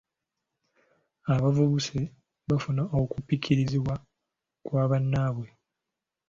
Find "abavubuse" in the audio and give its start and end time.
1.33-1.97